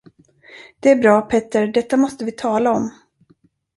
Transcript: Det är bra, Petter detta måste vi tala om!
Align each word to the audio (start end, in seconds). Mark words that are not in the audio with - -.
Det 0.79 0.89
är 0.91 0.95
bra, 0.95 1.21
Petter 1.21 1.67
detta 1.67 1.97
måste 1.97 2.25
vi 2.25 2.31
tala 2.31 2.71
om! 2.71 2.91